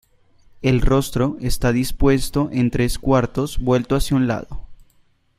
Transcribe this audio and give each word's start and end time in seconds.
El 0.63 0.81
rostro 0.81 1.37
está 1.41 1.71
dispuesto 1.71 2.49
en 2.51 2.71
tres 2.71 2.97
cuartos, 2.97 3.59
vuelto 3.59 3.95
hacia 3.95 4.17
un 4.17 4.25
lado. 4.25 4.65